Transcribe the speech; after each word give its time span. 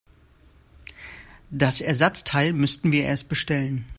Das 1.51 1.79
Ersatzteil 1.79 2.53
müssten 2.53 2.91
wir 2.91 3.03
erst 3.03 3.29
bestellen. 3.29 3.85